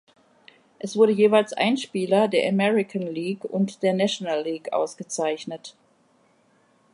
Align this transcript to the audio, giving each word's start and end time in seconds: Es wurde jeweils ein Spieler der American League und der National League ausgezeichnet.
Es 0.79 0.95
wurde 0.97 1.11
jeweils 1.11 1.53
ein 1.53 1.77
Spieler 1.77 2.27
der 2.27 2.49
American 2.49 3.03
League 3.03 3.45
und 3.45 3.83
der 3.83 3.93
National 3.93 4.41
League 4.41 4.73
ausgezeichnet. 4.73 5.75